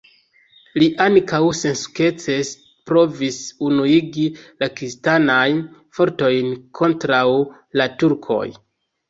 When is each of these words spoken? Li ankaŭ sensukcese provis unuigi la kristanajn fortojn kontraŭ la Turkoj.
Li 0.83 0.85
ankaŭ 1.03 1.41
sensukcese 1.59 2.37
provis 2.91 3.37
unuigi 3.67 4.25
la 4.65 4.71
kristanajn 4.81 5.61
fortojn 5.99 6.51
kontraŭ 6.83 7.23
la 7.83 7.89
Turkoj. 8.01 8.43